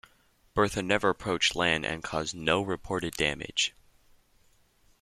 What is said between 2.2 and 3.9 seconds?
no reported damage.